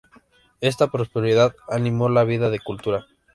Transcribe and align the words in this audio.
Esta 0.61 0.87
prosperidad 0.89 1.55
animó 1.69 2.09
la 2.09 2.23
vida 2.23 2.49
cultural. 2.65 3.05